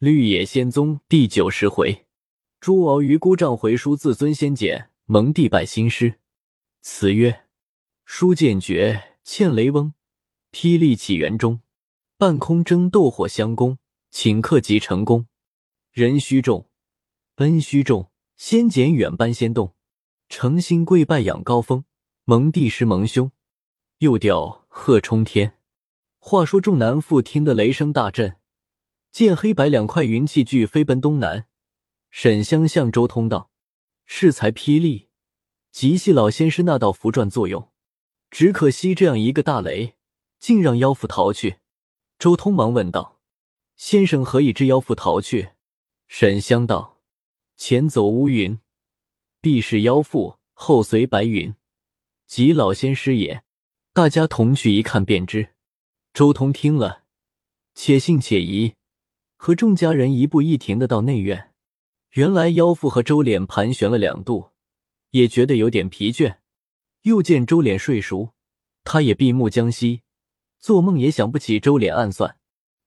[0.00, 2.06] 绿野仙踪第九十回，
[2.58, 6.20] 朱敖于孤杖回书，自尊仙简，蒙帝拜新师。
[6.80, 7.44] 词曰：
[8.06, 9.92] 书剑绝，欠雷翁，
[10.52, 11.60] 霹雳起元中。
[12.16, 13.76] 半空争斗火相攻，
[14.10, 15.26] 顷刻即成功。
[15.92, 16.70] 人虚重，
[17.34, 19.74] 恩虚重，仙简远搬仙动。
[20.30, 21.84] 诚心跪拜仰高峰，
[22.24, 23.30] 蒙帝师蒙兄。
[23.98, 25.58] 又调鹤冲天。
[26.18, 28.36] 话说众男妇听得雷声大震，
[29.12, 31.46] 见黑白两块云气俱飞奔东南。
[32.10, 33.50] 沈香向周通道
[34.06, 35.08] ：“适才霹雳，
[35.70, 37.70] 极系老仙师那道符篆作用。
[38.30, 39.96] 只可惜这样一个大雷，
[40.38, 41.58] 竟让妖妇逃去。”
[42.18, 43.20] 周通忙问道
[43.76, 45.50] ：“先生何以知妖妇逃去？”
[46.06, 47.00] 沈香道
[47.56, 48.58] ：“前走乌云，
[49.40, 51.54] 必是妖妇；后随白云，
[52.26, 53.42] 即老仙师也。
[53.92, 55.54] 大家同去一看，便知。”
[56.12, 57.04] 周通听了，
[57.74, 58.74] 且信且疑，
[59.42, 61.54] 和众家人一步一停的到内院。
[62.10, 64.50] 原来妖妇和周脸盘旋了两度，
[65.12, 66.36] 也觉得有点疲倦。
[67.04, 68.34] 又见周脸睡熟，
[68.84, 70.02] 他也闭目将息，
[70.58, 72.36] 做梦也想不起周脸暗算。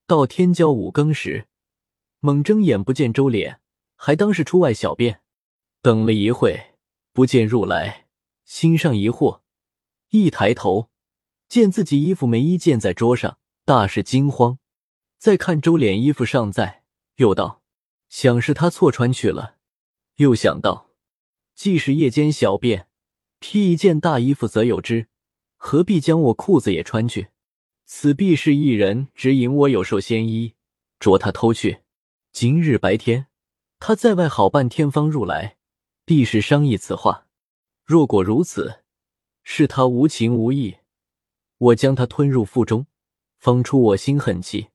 [0.06, 1.48] 到天骄五更时，
[2.20, 3.60] 猛睁眼不见周脸，
[3.96, 5.22] 还当是出外小便。
[5.82, 6.76] 等了一会，
[7.14, 8.06] 不见入来，
[8.46, 9.40] 心上疑惑，
[10.12, 10.92] 一抬头。
[11.50, 14.60] 见自己衣服没衣溅在桌上，大是惊慌。
[15.24, 16.84] 再看周脸衣服尚在，
[17.16, 17.62] 又道
[18.10, 19.56] ：“想是他错穿去了。”
[20.20, 20.90] 又想到，
[21.56, 22.90] 既是夜间小便，
[23.40, 25.08] 披一件大衣服则有之，
[25.56, 27.30] 何必将我裤子也穿去？
[27.86, 30.56] 此必是一人指引我有寿仙衣，
[31.00, 31.84] 着他偷去。
[32.34, 33.28] 今日白天，
[33.80, 35.56] 他在外好半天方入来，
[36.04, 37.28] 必是商议此话。
[37.86, 38.82] 若果如此，
[39.42, 40.80] 是他无情无义。
[41.60, 42.88] 我将他吞入腹中，
[43.38, 44.68] 方出我心恨气。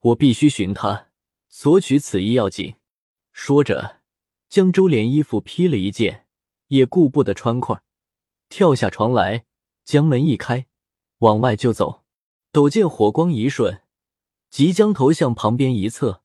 [0.00, 1.08] 我必须寻他
[1.48, 2.76] 索取此衣要紧。
[3.32, 4.00] 说着，
[4.48, 6.26] 将周脸衣服披了一件，
[6.68, 7.82] 也顾不得穿块，
[8.48, 9.44] 跳下床来，
[9.84, 10.66] 将门一开，
[11.18, 12.04] 往外就走。
[12.52, 13.82] 陡见火光一瞬，
[14.50, 16.22] 即将头向旁边一侧，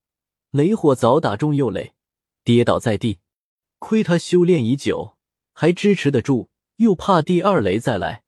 [0.51, 1.93] 雷火早打中右肋，
[2.43, 3.19] 跌倒在地。
[3.79, 5.17] 亏他修炼已久，
[5.51, 8.23] 还支持得住，又怕第二雷再来，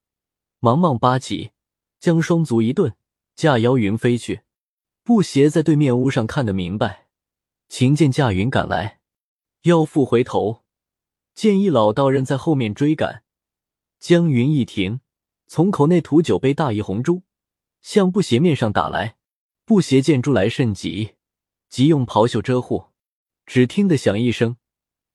[0.59, 1.51] 忙忙扒起。
[1.97, 2.95] 将双足一顿，
[3.35, 4.41] 驾妖云飞去。
[5.05, 7.05] 布鞋在对面屋上看得明白，
[7.69, 9.01] 秦见驾云赶来，
[9.61, 10.63] 妖妇回头
[11.35, 13.23] 见一老道人在后面追赶，
[13.99, 15.01] 将云一停，
[15.45, 17.21] 从口内吐酒杯大一红珠，
[17.83, 19.17] 向布鞋面上打来。
[19.63, 21.13] 布鞋见珠来甚急，
[21.69, 22.85] 即用袍袖遮护，
[23.45, 24.57] 只听得响一声，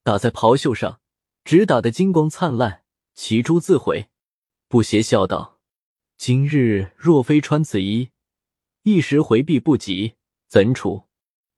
[0.04, 1.00] 打在袍袖上，
[1.42, 2.84] 只打得金光灿烂，
[3.14, 4.08] 其珠自毁。
[4.68, 5.58] 布鞋笑道。
[6.16, 8.10] 今日若非穿此衣，
[8.82, 10.14] 一时回避不及，
[10.48, 11.04] 怎处？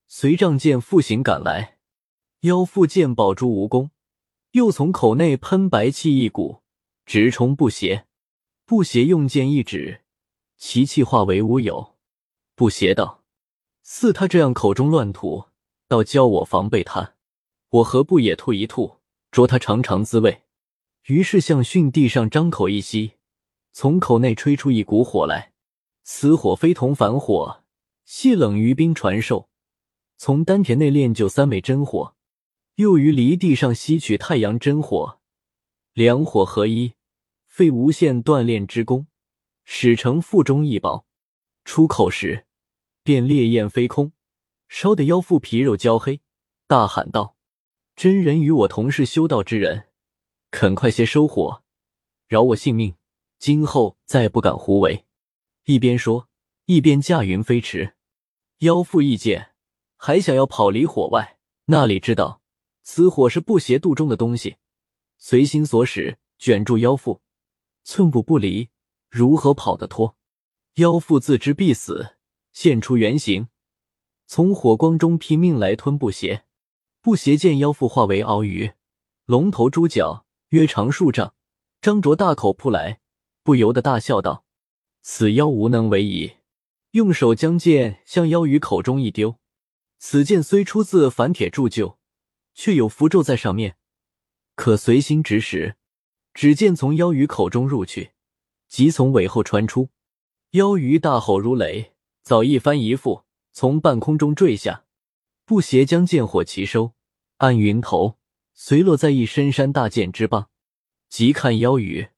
[0.09, 1.79] 随仗剑复行赶来，
[2.41, 3.91] 妖妇见宝珠无功，
[4.51, 6.63] 又从口内喷白气一股，
[7.07, 8.07] 直冲布鞋。
[8.65, 10.03] 布鞋用剑一指，
[10.57, 11.97] 其气化为乌有。
[12.57, 13.23] 布鞋道
[13.83, 15.45] ：“似他这样口中乱吐，
[15.87, 17.15] 倒教我防备他。
[17.69, 18.99] 我何不也吐一吐，
[19.31, 20.43] 捉他尝尝滋味？”
[21.07, 23.13] 于是向训地上张口一吸。
[23.73, 25.52] 从口内吹出一股火来，
[26.03, 27.63] 此火非同凡火，
[28.05, 29.49] 系冷于冰传授。
[30.17, 32.15] 从丹田内炼就三昧真火，
[32.77, 35.21] 又于离地上吸取太阳真火，
[35.93, 36.95] 两火合一，
[37.47, 39.07] 费无限锻炼之功，
[39.65, 41.07] 使成腹中一宝。
[41.65, 42.47] 出口时，
[43.03, 44.13] 便烈焰飞空，
[44.69, 46.21] 烧得腰腹皮肉焦黑，
[46.67, 47.37] 大喊道
[47.95, 49.89] ：“真人与我同是修道之人，
[50.51, 51.63] 肯快些收火，
[52.27, 52.97] 饶我性命！”
[53.39, 55.05] 今后再不敢胡为。
[55.65, 56.29] 一边说，
[56.65, 57.95] 一边驾云飞驰。
[58.59, 59.53] 妖妇一见，
[59.97, 62.41] 还想要跑离火外，那里知道
[62.83, 64.57] 此火是不邪肚中的东西，
[65.19, 67.21] 随心所使，卷住妖妇，
[67.85, 68.71] 寸步不离，
[69.09, 70.17] 如何跑得脱？
[70.75, 72.17] 妖妇自知必死，
[72.53, 73.47] 现出原形，
[74.27, 76.45] 从火光中拼命来吞不邪。
[77.01, 78.73] 不邪见妖妇化为鳌鱼，
[79.27, 81.35] 龙头猪脚，约长数丈，
[81.81, 83.01] 张着大口扑来。
[83.43, 84.45] 不由得大笑道
[85.03, 86.37] ：“此妖无能为矣！”
[86.93, 89.39] 用手将剑向妖鱼口中一丢。
[89.99, 91.99] 此剑虽出自凡铁铸就，
[92.55, 93.77] 却有符咒在上面，
[94.57, 95.77] 可随心指使。
[96.35, 98.13] 只见从妖鱼口中入去，
[98.69, 99.91] 即从尾后穿出。
[100.53, 104.85] 妖鱼大吼如雷，早一翻一覆，从半空中坠下。
[105.45, 106.93] 不邪将剑火齐收，
[107.39, 108.19] 按云头，
[108.55, 110.49] 随落在一深山大剑之棒。
[111.09, 112.09] 即看妖鱼。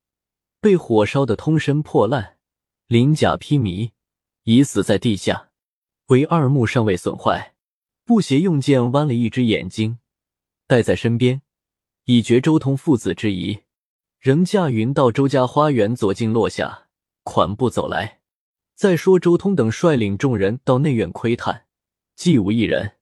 [0.61, 2.34] 被火烧得通身破烂，
[2.87, 3.93] 鳞甲披靡，
[4.43, 5.51] 已死在地下。
[6.09, 7.55] 唯二目尚未损坏。
[8.05, 9.99] 布邪用剑剜了一只眼睛，
[10.67, 11.41] 带在身边，
[12.05, 13.61] 以绝周通父子之疑。
[14.21, 16.89] 仍驾云到周家花园，左近落下，
[17.23, 18.21] 款步走来。
[18.75, 21.65] 再说周通等率领众人到内院窥探，
[22.15, 22.97] 既无一人，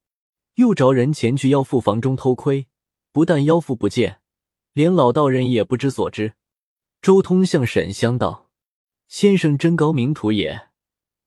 [0.54, 2.68] 又着人前去妖妇房中偷窥，
[3.10, 4.20] 不但妖妇不见，
[4.72, 6.34] 连老道人也不知所知。
[7.00, 8.50] 周通向沈香道
[9.12, 10.70] ：“先生真高明图也，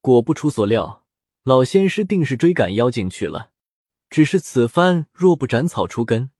[0.01, 1.03] 果不出所料，
[1.43, 3.51] 老仙师定是追赶妖精去了。”
[4.09, 6.31] 只是此番若不斩草除根，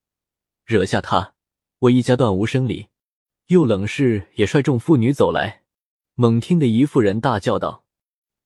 [0.66, 1.36] 惹下他，
[1.78, 2.88] 我一家断无生理。
[3.50, 5.62] 又冷氏也率众妇女走来，
[6.16, 7.86] 猛听得一妇人大叫道：“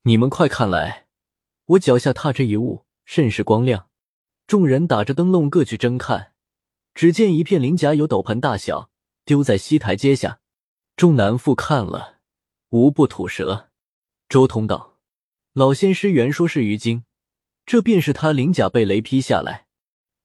[0.03, 1.07] 你们快看来！
[1.67, 3.87] 我脚下踏着一物，甚是光亮。”
[4.45, 6.33] 众人打着灯笼各去争看，
[6.93, 8.89] 只见一片鳞甲有斗盆大小，
[9.23, 10.41] 丢在西台阶下。
[10.97, 12.18] 众男妇看了，
[12.69, 13.69] 无不吐舌。
[14.27, 14.97] 周通道
[15.53, 17.03] ：“老仙师原说是鱼精。”
[17.65, 19.67] 这便是他鳞甲被雷劈下来，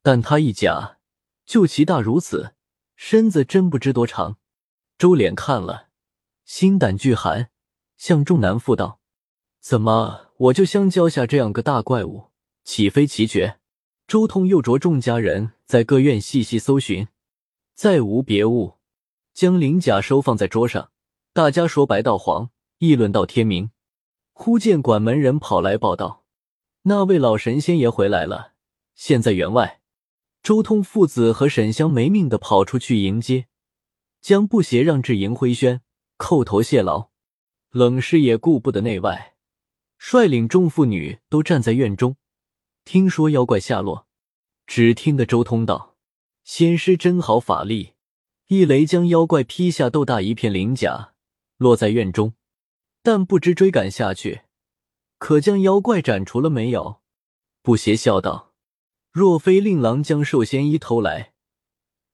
[0.01, 0.99] 但他一甲
[1.45, 2.55] 就其大如此，
[2.97, 4.39] 身子真不知多长。
[4.97, 5.89] 周脸看了，
[6.47, 7.51] 心胆俱寒，
[7.99, 9.01] 向众男妇道
[9.61, 12.31] ：“怎么我就相交下这样个大怪物，
[12.65, 13.59] 岂非奇绝？”
[14.09, 17.09] 周通又着众家人在各院细细搜寻，
[17.75, 18.79] 再无别物，
[19.35, 20.93] 将鳞甲收放在桌上。
[21.35, 23.73] 大家说白道黄，议论到天明。
[24.35, 26.25] 忽见管门人跑来报道。
[26.83, 28.53] 那位老神仙爷回来了，
[28.95, 29.81] 现在员外。
[30.45, 33.49] 周通父子和沈香没命的跑出去迎接，
[34.21, 35.81] 将布鞋让至银辉轩，
[36.19, 37.09] 叩头谢劳。
[37.73, 39.35] 冷师爷顾不得内外，
[39.99, 42.17] 率领众妇女都站在院中，
[42.85, 44.07] 听说妖怪下落。
[44.69, 45.97] 只听得周通道
[46.45, 47.95] ：“仙师真好法力，
[48.47, 51.14] 一雷将妖怪劈下，豆大一片鳞甲
[51.57, 52.35] 落在院中，
[53.03, 54.43] 但不知追赶下去。”
[55.19, 57.01] 可将妖怪斩除了没有？
[57.63, 58.53] 不邪笑道
[59.11, 61.33] ：“若非令郎将寿仙衣偷来，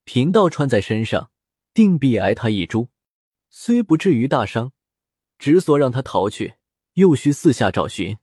[0.04, 1.30] 贫道穿在身上，
[1.74, 2.88] 定必挨他一株。
[3.48, 4.72] 虽不至于大伤，
[5.38, 6.54] 只所让他逃去，
[6.94, 8.18] 又需四下找寻。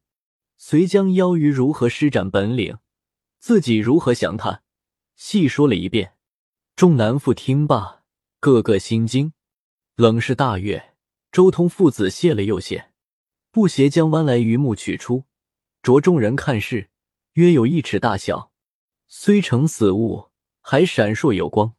[0.57, 2.77] 遂将妖鱼如何施展本领，
[3.39, 4.63] 自己如何降他，
[5.15, 6.13] 细说了一遍。
[6.75, 8.03] 众男妇听罢，
[8.39, 9.33] 个个心惊。
[9.95, 10.93] 冷是大悦，
[11.37, 12.89] 周通父子谢了又谢。”
[13.53, 15.25] 布鞋将弯来榆木取出，
[15.83, 16.89] 着众人看视，
[17.33, 18.51] 约有一尺大小，
[19.07, 20.31] 虽成死物，
[20.61, 21.75] 还闪烁有光。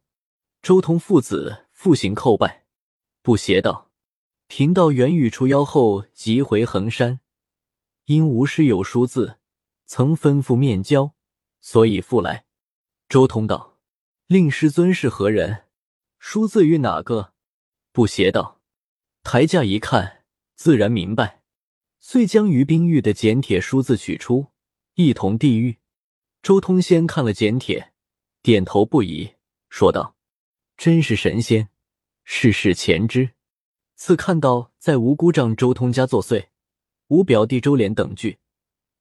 [0.61, 2.67] 周通父子复行叩拜。
[3.21, 3.91] 布鞋道
[4.47, 7.19] ：“贫道元欲除妖后，即回衡山，
[8.05, 9.39] 因无师有书字，
[9.85, 11.13] 曾吩咐面交，
[11.59, 12.45] 所以复来。”
[13.09, 13.77] 周通道
[14.25, 15.65] ：“令师尊是何人？
[16.17, 17.33] 书字与哪个？”
[17.91, 18.57] 布鞋道
[19.23, 20.23] ：“抬价一看，
[20.55, 21.37] 自然明白。”
[22.01, 24.47] 遂将于冰玉的简帖书字取出，
[24.95, 25.77] 一同递玉。
[26.41, 27.91] 周通先看了简帖，
[28.41, 29.33] 点头不已，
[29.69, 30.15] 说道
[30.77, 31.69] ：“真是神仙，
[32.23, 33.31] 世事前知。”
[33.95, 36.47] 次看到在无姑丈周通家作祟，
[37.09, 38.39] 无表弟周脸等句，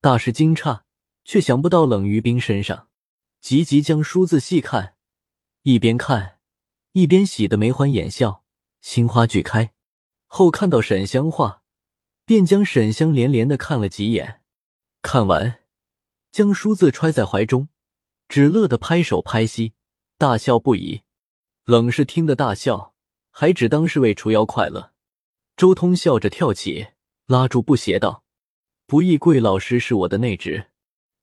[0.00, 0.82] 大是惊诧，
[1.24, 2.88] 却想不到冷于冰身上，
[3.40, 4.96] 急急将书字细看，
[5.62, 6.40] 一边看
[6.92, 8.42] 一边喜得眉欢眼笑，
[8.80, 9.72] 心花俱开。
[10.28, 11.62] 后看到沈香画。
[12.24, 14.42] 便将沈香连连的看了几眼，
[15.00, 15.60] 看完，
[16.30, 17.70] 将书字揣在怀中，
[18.28, 19.72] 只乐得拍手拍膝，
[20.18, 21.04] 大笑不已。
[21.64, 22.94] 冷是听得大笑，
[23.30, 24.92] 还只当是为除妖快乐。
[25.56, 26.88] 周通笑着跳起，
[27.24, 28.24] 拉住布鞋道
[28.86, 30.66] ：“不义贵老师是我的内侄，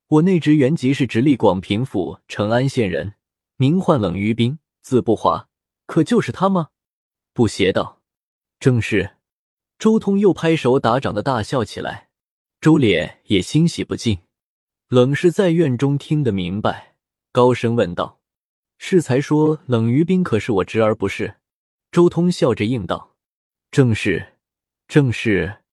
[0.08, 3.14] 我内侄原籍是直隶广平府成安县人，
[3.58, 5.50] 名唤冷于冰，字不华，
[5.86, 6.70] 可就是他吗？”
[7.32, 8.02] 布鞋道
[8.60, 9.12] ：“正是。”
[9.78, 12.08] 周通又拍手打掌的大笑起来，
[12.62, 14.20] 周脸也欣喜不尽。
[14.88, 16.96] 冷氏在院中听得明白，
[17.32, 18.20] 高声问道
[18.78, 21.36] ：“适才说冷于冰可是我侄儿不是？”
[21.92, 23.16] 周通笑着应道
[23.72, 24.34] ：“正是，
[24.88, 25.64] 正是。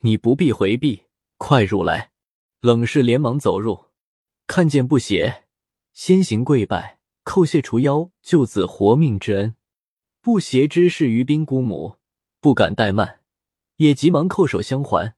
[0.00, 1.02] 你不必回避，
[1.36, 2.12] 快入来。”
[2.62, 3.86] 冷氏连忙走入，
[4.46, 5.44] 看见不邪，
[5.92, 9.56] 先行跪拜，叩谢除妖救子活命之恩。
[10.20, 11.97] 不邪之是于冰姑母，
[12.40, 13.20] 不敢怠慢。
[13.76, 15.14] 也急忙叩首相还，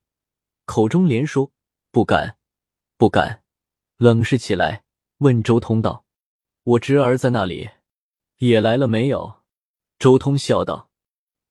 [0.66, 1.50] 口中连说
[1.90, 2.36] ：“不敢，
[2.98, 3.42] 不敢。”
[3.96, 4.84] 冷视起来，
[5.18, 6.04] 问周通道
[6.64, 7.70] ：“我侄儿在那里？
[8.36, 9.40] 也来了没有？”
[9.98, 10.90] 周通笑道：“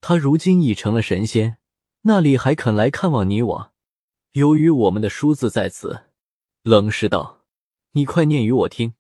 [0.02, 1.58] 他如今已成了神仙，
[2.02, 3.74] 那里还肯来看望你我？
[4.34, 6.06] 由于我们的书字在此。”
[6.62, 7.42] 冷视道
[7.94, 8.94] ：“你快念与我听。”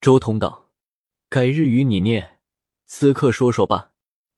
[0.00, 0.70] 周通道
[1.30, 2.40] ：“改日与你念，
[2.86, 3.92] 此刻说说吧。”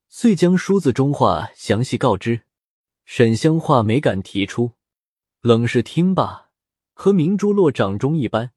[0.09, 2.43] 遂将书字中话详细告知。
[3.05, 4.73] 沈香话没敢提出，
[5.41, 6.51] 冷是听罢，
[6.93, 8.53] 和明珠落掌中一般，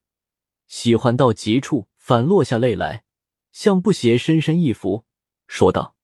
[0.68, 3.04] 喜欢到极处，反落下泪来，
[3.52, 5.06] 向不邪深深一伏，
[5.48, 5.96] 说道：“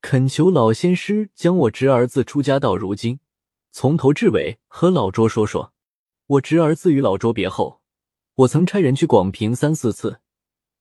[0.00, 3.20] 恳求老仙师将我侄儿子出家到如今，
[3.72, 5.72] 从头至尾和老卓说说。
[6.26, 7.80] 我侄儿自与老卓别后，
[8.34, 10.20] 我曾差人去广平三四次，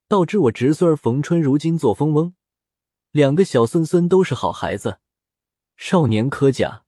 [0.08, 2.36] 道知我侄孙儿冯春如今做风翁，
[3.18, 5.00] 两个小孙孙都是好孩子，
[5.76, 6.84] 少年科甲，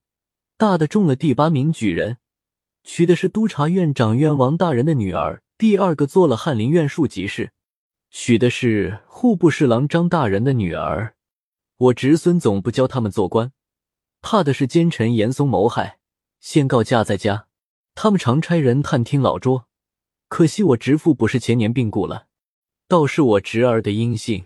[0.57, 2.17] 大的中了第八名举人。”
[2.86, 7.51] 娶的是督察院长院王大人的女儿，第二个做了翰林院庶吉士，
[8.12, 11.15] 娶的是户部侍郎张大人的女儿。
[11.77, 13.51] 我侄孙总不教他们做官，
[14.21, 15.98] 怕的是奸臣严嵩谋害，
[16.39, 17.48] 现告假在家。
[17.95, 19.65] 他们常差人探听老拙，
[20.27, 22.27] 可惜我侄父不是前年病故了，
[22.88, 24.45] 倒是我侄儿的音信，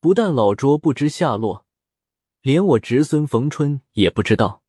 [0.00, 1.66] 不但老拙不知下落，
[2.40, 4.62] 连我侄孙冯春也不知道。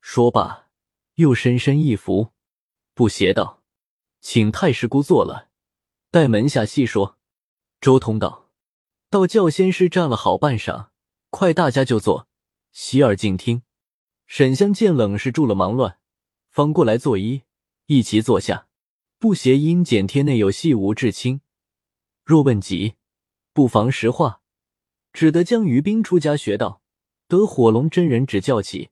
[0.00, 0.68] 说罢，
[1.16, 2.32] 又深深一伏。
[2.94, 3.64] 不邪道，
[4.20, 5.48] 请太师姑坐了，
[6.12, 7.18] 待门下细说。
[7.80, 8.48] 周通道，
[9.10, 10.90] 道教仙师站了好半晌，
[11.30, 12.28] 快大家就坐，
[12.70, 13.62] 洗耳静听。
[14.26, 15.98] 沈香见冷氏住了忙乱，
[16.48, 17.42] 方过来作揖，
[17.86, 18.68] 一齐坐下。
[19.18, 21.40] 不邪因简贴内有细无至轻，
[22.22, 22.94] 若问及，
[23.52, 24.42] 不妨实话，
[25.16, 26.82] 只得将于冰出家学道，
[27.26, 28.90] 得火龙真人指教起，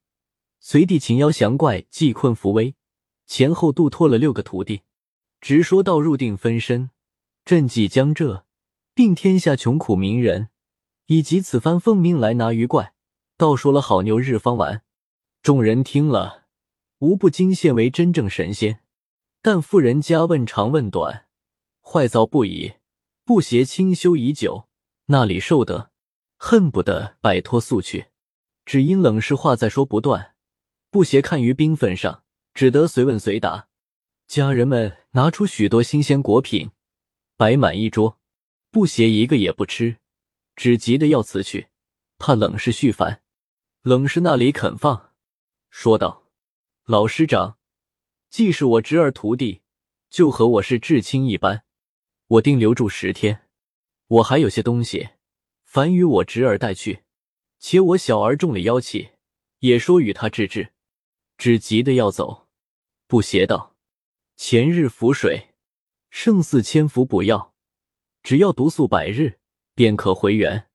[0.59, 2.77] 随地擒妖降怪，济困扶危。
[3.27, 4.81] 前后度托了六个徒弟，
[5.43, 6.89] 直说到入定分身，
[7.45, 8.47] 赈济江浙，
[8.95, 10.49] 并天下穷苦民人，
[11.09, 12.95] 以及此番奉命来拿鱼怪，
[13.37, 14.83] 倒说了好牛日方完。
[15.43, 16.45] 众人听了，
[17.01, 18.81] 无不惊现为真正神仙。
[19.43, 21.27] 但妇人家问长问短，
[21.83, 22.77] 坏躁不已，
[23.27, 24.69] 不邪清修已久，
[25.09, 25.91] 那里受得？
[26.47, 28.09] 恨不得摆脱速去。
[28.67, 30.35] 只因冷氏话在说不断，
[30.91, 32.23] 不邪看于冰粉上。
[32.53, 33.69] 只得随问随答，
[34.29, 36.71] 家人们拿出许多新鲜果品，
[37.39, 38.21] 摆满一桌，
[38.71, 39.97] 不邪一个也不吃，
[40.55, 41.69] 只急得要辞去，
[42.19, 43.23] 怕冷氏续烦。
[43.81, 45.15] 冷氏那里肯放，
[45.71, 46.25] 说道
[46.85, 47.57] ：“老师长，
[48.29, 49.63] 既是我侄儿徒弟，
[50.11, 51.65] 就和我是至亲一般，
[52.27, 53.49] 我定留住十天。
[54.07, 55.09] 我还有些东西，
[55.75, 57.03] 凡与我侄儿带去。
[57.59, 59.09] 且我小儿中了妖气，
[59.59, 60.73] 也说与他治治，
[61.37, 62.47] 只急得要走。”
[63.09, 63.75] 不邪道，
[64.37, 65.49] 前日符水，
[66.11, 67.55] 胜似千符补药，
[68.23, 69.41] 只要毒素百日，
[69.75, 70.69] 便可回原。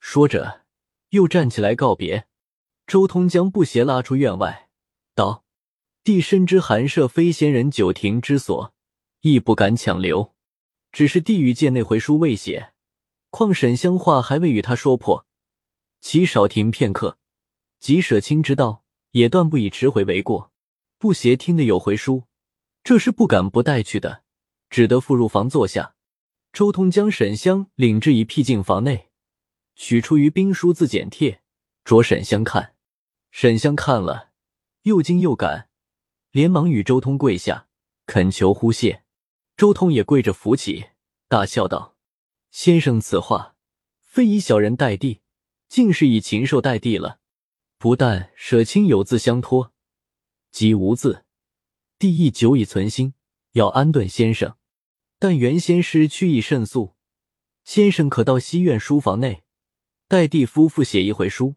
[0.00, 0.62] 说着，
[1.10, 2.26] 又站起来告别。
[2.88, 4.68] 周通将布鞋拉出院外，
[5.14, 5.44] 道
[6.02, 8.74] ：“帝深知寒舍非仙人久庭之所，
[9.20, 10.34] 亦不敢强留。
[10.90, 12.72] 只是地狱界内回书未写，
[13.30, 15.26] 况沈香话还未与他说破，
[16.00, 17.18] 其少停片刻，
[17.78, 20.52] 即舍亲之道，也断不以迟回为过。”
[21.00, 22.24] 不邪听得有回书，
[22.84, 24.22] 这是不敢不带去的，
[24.68, 25.94] 只得复入房坐下。
[26.52, 29.08] 周通将沈香领至一僻静房内，
[29.74, 31.40] 取出于兵书字简帖，
[31.86, 32.74] 着沈香看。
[33.30, 34.32] 沈香看了，
[34.82, 35.70] 又惊又感，
[36.32, 37.68] 连忙与周通跪下，
[38.04, 39.02] 恳求呼谢。
[39.56, 40.88] 周通也跪着扶起，
[41.28, 41.89] 大笑道
[42.50, 43.54] ：“先生此话，
[44.00, 45.20] 非以小人代弟，
[45.68, 47.20] 竟是以禽兽代弟了。
[47.78, 49.72] 不但舍亲有字相托。”
[50.50, 51.24] 即无字，
[51.98, 53.14] 帝亦久已存心
[53.52, 54.56] 要安顿先生，
[55.18, 56.96] 但原先师去意甚速，
[57.62, 59.44] 先生可到西院书房内，
[60.08, 61.54] 代帝夫妇写一回书，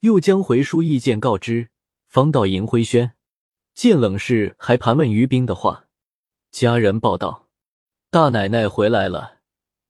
[0.00, 1.68] 又将回书意见告知，
[2.06, 3.12] 方到银辉轩。
[3.74, 5.86] 见冷氏还盘问于冰的话，
[6.50, 7.48] 家人报道：
[8.10, 9.41] 大奶奶回来了，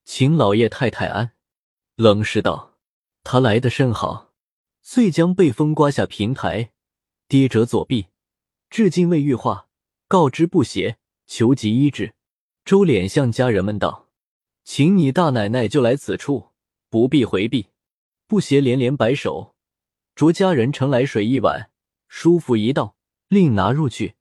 [0.04, 1.32] 请老爷太太安。
[1.96, 2.78] 冷氏道：
[3.22, 4.32] 他来的甚好，
[4.82, 6.72] 遂将被风刮下平台，
[7.28, 8.06] 跌折左臂。
[8.70, 9.68] 至今未愈化，
[10.08, 12.14] 告知不邪，求急医治。
[12.64, 14.08] 周脸向家人们道
[14.64, 16.50] ：“请你大奶奶就来此处，
[16.88, 17.68] 不必回避。”
[18.26, 19.54] 不邪连连摆手，
[20.14, 21.70] 着家人盛来水一碗，
[22.08, 22.96] 舒服一道，
[23.28, 24.14] 另拿入去，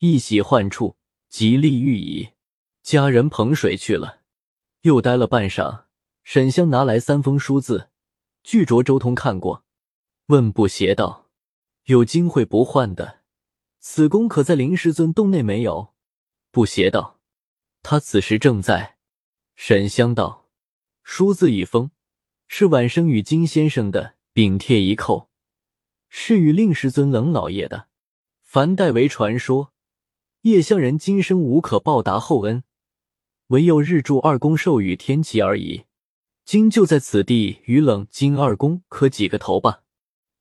[0.00, 0.96] 一洗患处，
[1.30, 2.30] 吉利愈矣。
[2.82, 4.20] 家人捧水去了，
[4.82, 5.84] 又待了半晌。
[6.22, 7.88] 沈香拿来三封书字，
[8.42, 9.64] 据着周通看过，
[10.26, 11.30] 问不邪道
[11.86, 13.20] ：“有金会不换的？”
[13.80, 15.94] 此功可在灵师尊洞内没有？
[16.50, 17.20] 不邪道，
[17.82, 18.98] 他此时正在。
[19.54, 20.48] 沈香道，
[21.02, 21.90] 书字一封，
[22.46, 25.30] 是晚生与金先生的禀帖一扣，
[26.08, 27.88] 是与令师尊冷老爷的，
[28.42, 29.72] 凡代为传说。
[30.42, 32.62] 叶相人今生无可报答厚恩，
[33.48, 35.84] 唯有日柱二公授予天齐而已。
[36.44, 39.82] 今就在此地与冷金二公磕几个头吧。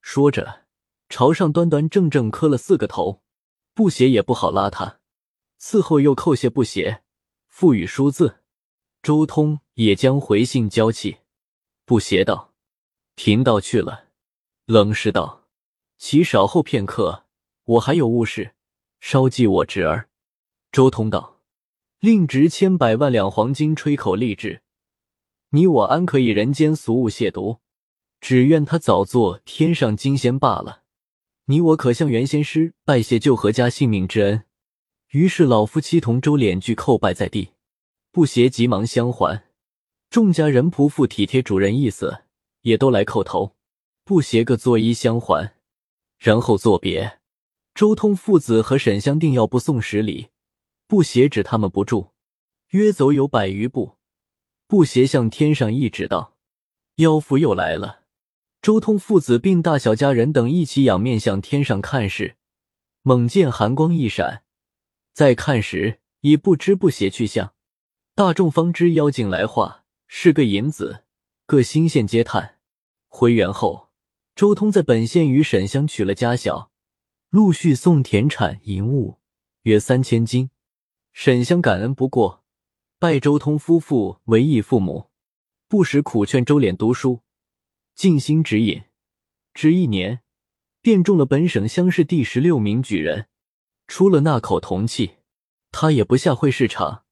[0.02, 0.66] 说着，
[1.10, 3.22] 朝上端端正正磕了四个头。
[3.74, 5.00] 不写也不好拉他，
[5.60, 7.04] 伺候又叩谢不写，
[7.48, 8.40] 赋予书字。
[9.04, 11.20] 周通也将回信交讫。
[11.86, 12.54] 不邪道
[13.16, 14.08] ：“贫道去了。”
[14.66, 15.48] 冷氏道
[16.00, 17.26] ：“其少后片刻，
[17.66, 18.56] 我还有务事，
[19.00, 20.10] 稍记我侄儿。”
[20.72, 21.37] 周通道
[22.00, 24.62] ：“令值千百万两黄金，吹口立志，
[25.50, 27.58] 你我安可以人间俗物亵渎？
[28.22, 30.84] 只愿他早做天上金仙罢了。
[31.46, 34.44] 你我可向袁仙师拜谢救何家性命之恩。”
[35.12, 37.54] 于是老夫妻同周敛俱叩拜在地。
[38.12, 39.46] 不邪急忙相还，
[40.10, 42.26] 众家人仆妇体贴主人意思，
[42.62, 43.56] 也都来叩头。
[44.04, 45.56] 不邪各作揖相还，
[46.20, 47.20] 然后作别。
[47.74, 50.28] 周通父子和沈香定要不送十里，
[50.88, 52.12] 不邪指他们不住，
[52.70, 53.98] 约走有百余步。
[54.68, 56.38] 不邪向天上一指道
[56.96, 58.04] ：“妖妇又来了。”
[58.62, 62.38] 周通父子并大小家人等一起仰面向天上看时，
[63.02, 64.44] 猛见寒光一闪，
[65.14, 67.54] 再看时已不知不邪去向。
[68.16, 71.04] 大众方知妖精来化，是个银子，
[71.46, 72.60] 各心羡皆叹。
[73.08, 73.90] 回园后，
[74.36, 76.72] 周通在本县与沈香娶了家小，
[77.30, 79.20] 陆续送田产银物
[79.64, 80.50] 约三千斤。
[81.20, 82.44] 沈香感恩不过，
[83.00, 85.10] 拜周通夫妇为义父母，
[85.68, 87.22] 不时苦劝周敛读书，
[87.96, 88.84] 尽心指引。
[89.52, 90.22] 只一年，
[90.80, 93.26] 便中了本省乡试第十六名举人，
[93.88, 95.16] 出了那口铜器，
[95.72, 97.04] 他也不下会市场。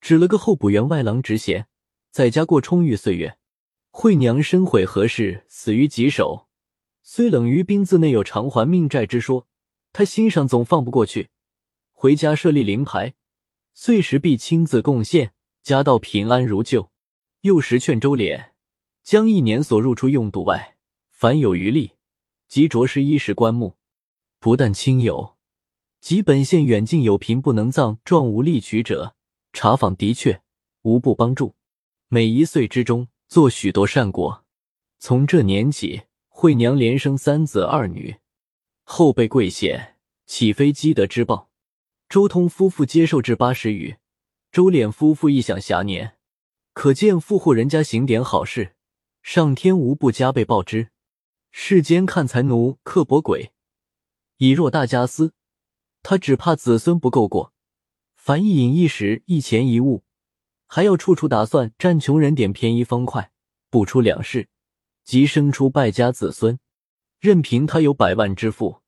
[0.00, 1.66] 指了个候补员外郎职衔，
[2.10, 3.36] 在家过充裕岁月。
[3.90, 6.48] 惠娘身悔何事，死于棘手。
[7.02, 9.46] 虽冷于冰自内有偿还命债之说，
[9.92, 11.28] 他心上总放不过去。
[11.92, 13.12] 回家设立灵牌，
[13.74, 16.90] 岁时必亲自贡献，家道平安如旧。
[17.40, 18.50] 又时劝周敛，
[19.02, 20.76] 将一年所入出用度外，
[21.10, 21.92] 凡有余力，
[22.46, 23.76] 即着实衣食棺木。
[24.38, 25.36] 不但亲友，
[26.00, 29.16] 即本县远近有贫不能葬、状无力取者。
[29.52, 30.40] 查访的确
[30.82, 31.54] 无不帮助，
[32.08, 34.44] 每一岁之中做许多善果。
[34.98, 38.16] 从这年起，惠娘连生三子二女，
[38.82, 41.51] 后辈贵显，岂非积德之报？
[42.12, 43.96] 周通夫妇接受至八十余，
[44.50, 46.18] 周脸夫妇亦享遐年，
[46.74, 48.74] 可见富户人家行点好事，
[49.22, 50.90] 上天无不加倍报之。
[51.52, 53.52] 世间看财奴刻薄鬼，
[54.36, 55.32] 以若大家私，
[56.02, 57.54] 他只怕子孙不够过。
[58.14, 60.04] 凡一饮一食一钱一物，
[60.66, 63.32] 还要处处打算占穷人点便宜方块，
[63.70, 64.50] 不出两事，
[65.02, 66.58] 即生出败家子孙。
[67.20, 68.82] 任凭他有百万之富，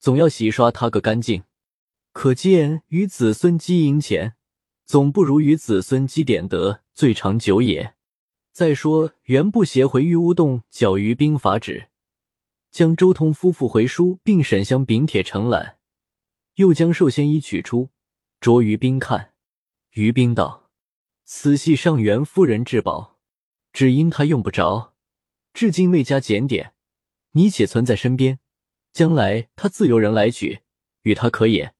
[0.00, 1.44] 总要洗刷他个干净。
[2.14, 4.36] 可见与子孙积银钱，
[4.86, 7.96] 总不如与子孙积点德最长久也。
[8.52, 11.88] 再说袁不协回玉乌洞缴于兵法旨，
[12.70, 15.78] 将周通夫妇回书，并沈香禀帖承揽，
[16.54, 17.90] 又将寿仙衣取出。
[18.40, 19.32] 着于兵看，
[19.94, 20.70] 于兵道
[21.26, 23.18] ：“此系上元夫人至宝，
[23.72, 24.94] 只因她用不着，
[25.52, 26.74] 至今未加检点。
[27.32, 28.38] 你且存在身边，
[28.92, 30.60] 将来他自有人来取，
[31.02, 31.74] 与他可也。”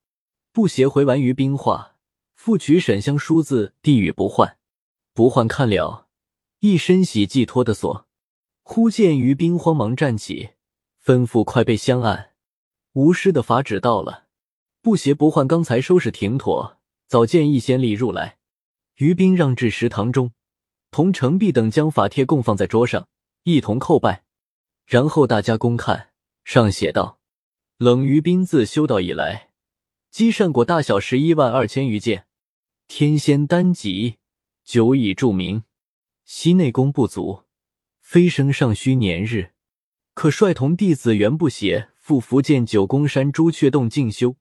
[0.54, 1.96] 不协回完于冰话，
[2.36, 4.56] 复取沈香书字递与不换。
[5.12, 6.06] 不换看了，
[6.60, 8.06] 一身喜寄托的锁。
[8.62, 10.50] 忽见于冰慌忙站起，
[11.04, 12.34] 吩咐快备香案。
[12.92, 14.26] 无师的法旨到了。
[14.80, 18.38] 不协不换，刚才收拾停妥，早见一仙吏入来，
[18.98, 20.30] 于冰让至食堂中，
[20.92, 23.08] 同程璧等将法帖供放在桌上，
[23.42, 24.22] 一同叩拜。
[24.86, 26.10] 然后大家公看，
[26.44, 27.18] 上写道
[27.78, 29.50] ：“冷于冰自修道以来，
[30.14, 32.27] 积善果大小十一万二千余件，
[32.87, 34.18] 天仙丹籍
[34.62, 35.64] 久已著名。
[36.24, 37.42] 昔内功不足，
[38.00, 39.55] 飞升尚需年日，
[40.14, 44.37] 可率同弟子袁不邪赴福建九宫山朱雀洞进修。”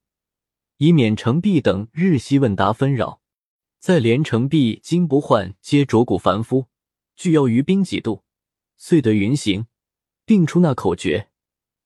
[0.77, 3.21] 以免程璧等日夕问答纷扰，
[3.79, 6.67] 再连程璧、金不换皆浊骨凡夫，
[7.15, 8.23] 俱要于冰几度，
[8.77, 9.65] 遂得云行，
[10.23, 11.29] 并出那口诀，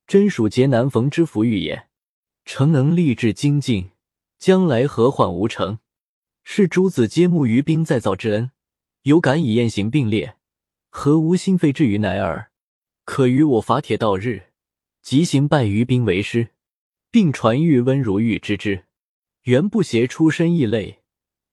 [0.05, 1.86] 真属劫难逢之福遇也。
[2.49, 3.91] 诚能立志精进，
[4.39, 5.79] 将来何患无成？
[6.45, 8.51] 是诸子皆慕于兵再造之恩，
[9.01, 10.37] 有感以雁行并列，
[10.89, 12.49] 何无心肺至于乃尔？
[13.03, 14.53] 可与我法帖到日，
[15.01, 16.51] 即行拜于兵为师，
[17.11, 18.85] 并传玉温如玉之之。
[19.43, 21.01] 袁不邪出身异类，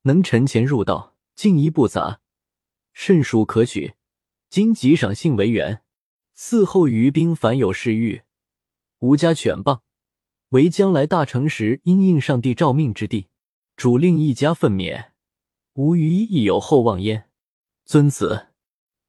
[0.02, 2.20] 能沉潜入道，进一不杂，
[2.92, 3.94] 甚属可取。
[4.48, 5.82] 今即赏信为缘，
[6.36, 8.22] 嗣后于兵凡有事欲，
[9.00, 9.82] 吾家犬棒，
[10.50, 13.28] 为将来大成时因应上帝诏命之地，
[13.76, 15.10] 主令一家分娩，
[15.74, 17.28] 吾余亦有厚望焉。
[17.84, 18.48] 尊此。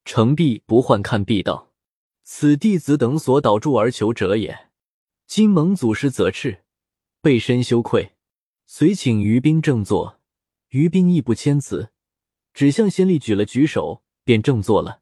[0.04, 1.72] 成璧不换看璧道
[2.24, 4.70] ：“此弟子等所导助而求者也。
[5.26, 6.64] 今蒙祖师责斥，
[7.22, 8.12] 备深羞愧。”
[8.68, 10.20] 遂请于冰正坐，
[10.70, 11.90] 于冰亦不谦辞，
[12.54, 15.02] 只向先帝举了举手，便正坐了。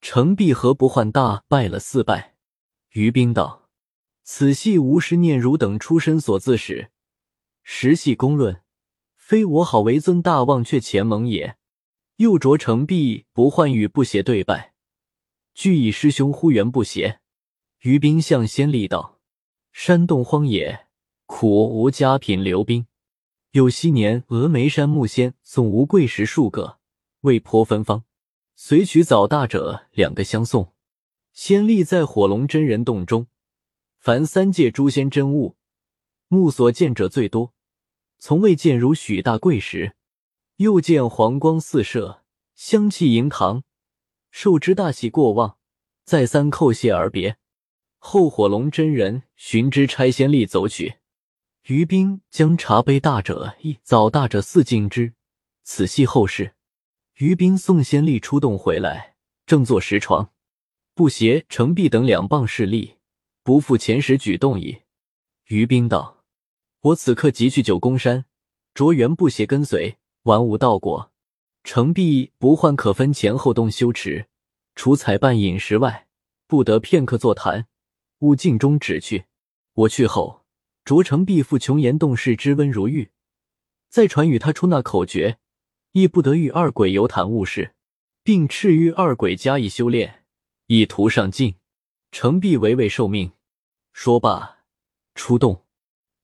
[0.00, 2.36] 成璧何不换大拜了四拜。
[2.92, 3.67] 于冰道
[4.30, 6.90] ：“此系吾师念汝等出身所自始，
[7.62, 8.60] 实系公论，
[9.16, 11.56] 非我好为尊大忘却前盟也。”
[12.16, 14.74] 又着程璧不换与不邪对拜，
[15.54, 17.20] 俱以师兄呼援不邪。
[17.80, 19.18] 于冰向先帝道
[19.72, 20.88] ：“山洞荒野，
[21.24, 22.86] 苦无佳品留冰。
[23.52, 26.78] 有昔年峨眉山木仙送吴桂石数个，
[27.22, 28.04] 未颇芬芳。
[28.54, 30.74] 随取早大者两个相送。
[31.32, 33.26] 先立在火龙真人洞中，
[33.98, 35.56] 凡三界诸仙真物，
[36.28, 37.52] 目所见者最多，
[38.18, 39.94] 从未见如许大贵石。
[40.56, 43.62] 又见黄光四射，香气盈堂，
[44.30, 45.58] 受之大喜过望，
[46.04, 47.36] 再三叩谢而别。
[47.98, 50.94] 后火龙真人寻之差先例走取。
[51.66, 55.14] 于冰将茶杯大者一，早大者四敬之。
[55.64, 56.54] 此系后事。
[57.16, 60.30] 于冰送先例出洞回来，正坐石床，
[60.94, 62.97] 布鞋、成璧等两棒势力，
[63.48, 64.82] 不复前时举动矣。
[65.46, 66.22] 于冰道
[66.92, 68.26] ：“我此刻即去九宫山，
[68.74, 71.10] 着元不协跟随。”玩无道果，
[71.64, 74.26] 程璧不换可分前后洞修持，
[74.74, 76.08] 除采办饮食外，
[76.46, 77.66] 不得片刻坐谈。
[78.18, 79.24] 勿镜中止去。
[79.72, 80.44] 我去后，
[80.84, 83.08] 着成璧复琼岩洞室之温如玉，
[83.88, 85.38] 再传与他出那口诀，
[85.92, 87.74] 亦不得与二鬼游谈物事，
[88.22, 90.26] 并敕谕二鬼加以修炼，
[90.66, 91.54] 以图上进。
[92.10, 93.32] 程璧唯唯受命。
[94.00, 94.58] 说罢，
[95.16, 95.64] 出洞。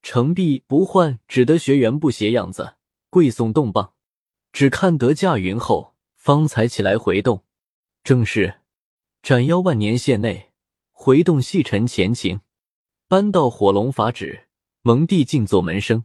[0.00, 2.76] 程璧不换只得学员不斜样子，
[3.10, 3.94] 跪送洞棒。
[4.52, 7.42] 只看得驾云后，方才起来回洞。
[8.04, 8.60] 正是
[9.24, 10.52] 斩妖万年县内，
[10.92, 12.42] 回洞细尘前情。
[13.08, 14.46] 搬到火龙法旨，
[14.82, 16.04] 蒙帝静坐门生。